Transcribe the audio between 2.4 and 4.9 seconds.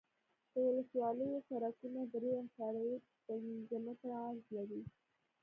اعشاریه پنځه متره عرض لري